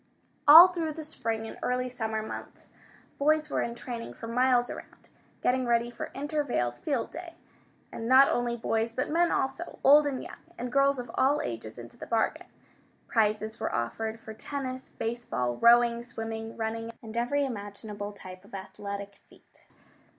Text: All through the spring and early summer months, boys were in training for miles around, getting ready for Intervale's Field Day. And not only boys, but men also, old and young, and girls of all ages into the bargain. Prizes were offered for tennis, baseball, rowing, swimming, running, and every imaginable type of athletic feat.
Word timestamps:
All 0.47 0.69
through 0.69 0.93
the 0.93 1.03
spring 1.03 1.45
and 1.45 1.59
early 1.61 1.87
summer 1.87 2.23
months, 2.23 2.69
boys 3.19 3.51
were 3.51 3.61
in 3.61 3.75
training 3.75 4.15
for 4.15 4.25
miles 4.25 4.67
around, 4.67 5.09
getting 5.43 5.67
ready 5.67 5.91
for 5.91 6.09
Intervale's 6.15 6.79
Field 6.79 7.11
Day. 7.11 7.35
And 7.91 8.07
not 8.09 8.27
only 8.27 8.57
boys, 8.57 8.91
but 8.91 9.11
men 9.11 9.31
also, 9.31 9.77
old 9.83 10.07
and 10.07 10.23
young, 10.23 10.41
and 10.57 10.71
girls 10.71 10.97
of 10.97 11.11
all 11.13 11.39
ages 11.43 11.77
into 11.77 11.97
the 11.97 12.07
bargain. 12.07 12.47
Prizes 13.07 13.59
were 13.59 13.75
offered 13.75 14.19
for 14.19 14.33
tennis, 14.33 14.89
baseball, 14.89 15.57
rowing, 15.57 16.01
swimming, 16.01 16.57
running, 16.57 16.89
and 17.03 17.15
every 17.15 17.45
imaginable 17.45 18.11
type 18.11 18.43
of 18.43 18.55
athletic 18.55 19.17
feat. 19.29 19.67